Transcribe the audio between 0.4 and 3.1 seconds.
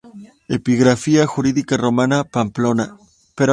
Epigrafía Jurídica Romana, Pamplona.